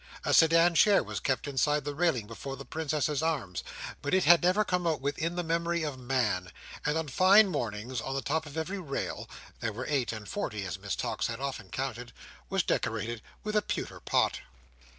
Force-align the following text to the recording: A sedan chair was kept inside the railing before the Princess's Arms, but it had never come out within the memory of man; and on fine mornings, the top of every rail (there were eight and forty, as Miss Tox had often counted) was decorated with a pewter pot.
A 0.25 0.33
sedan 0.33 0.73
chair 0.73 1.03
was 1.03 1.19
kept 1.19 1.47
inside 1.47 1.85
the 1.85 1.93
railing 1.93 2.25
before 2.25 2.57
the 2.57 2.65
Princess's 2.65 3.21
Arms, 3.21 3.63
but 4.01 4.15
it 4.15 4.23
had 4.23 4.41
never 4.41 4.65
come 4.65 4.87
out 4.87 4.99
within 4.99 5.35
the 5.35 5.43
memory 5.43 5.83
of 5.83 5.99
man; 5.99 6.51
and 6.83 6.97
on 6.97 7.07
fine 7.07 7.47
mornings, 7.49 7.99
the 7.99 8.21
top 8.23 8.47
of 8.47 8.57
every 8.57 8.79
rail 8.79 9.29
(there 9.59 9.71
were 9.73 9.85
eight 9.87 10.11
and 10.11 10.27
forty, 10.27 10.65
as 10.65 10.79
Miss 10.79 10.95
Tox 10.95 11.27
had 11.27 11.39
often 11.39 11.69
counted) 11.69 12.13
was 12.49 12.63
decorated 12.63 13.21
with 13.43 13.55
a 13.55 13.61
pewter 13.61 13.99
pot. 13.99 14.39